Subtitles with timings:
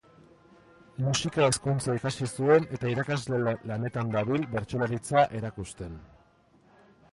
[1.07, 3.41] Musika Hezkuntza ikasi zuen eta irakasle
[3.73, 5.97] lanetan dabil bertsolaritza erakusten.